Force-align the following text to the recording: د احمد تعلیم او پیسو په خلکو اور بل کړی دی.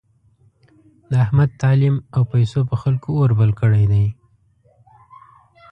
د 1.09 1.11
احمد 1.25 1.49
تعلیم 1.61 1.95
او 2.15 2.21
پیسو 2.31 2.59
په 2.69 2.75
خلکو 2.81 3.09
اور 3.21 3.31
بل 3.39 3.51
کړی 3.61 3.85
دی. 3.91 4.05